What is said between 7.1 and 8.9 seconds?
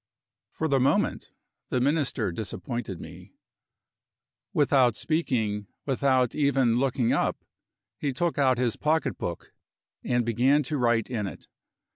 up, he took out his